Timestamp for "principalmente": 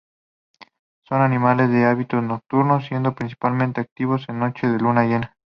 3.13-3.81